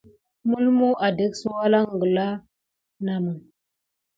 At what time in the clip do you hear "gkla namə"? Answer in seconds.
1.99-3.31